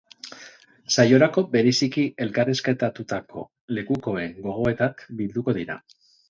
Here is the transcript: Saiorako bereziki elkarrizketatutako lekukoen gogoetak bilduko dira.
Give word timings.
Saiorako 0.93 1.43
bereziki 1.51 2.05
elkarrizketatutako 2.25 3.45
lekukoen 3.79 4.35
gogoetak 4.49 5.05
bilduko 5.21 5.57
dira. 5.61 5.79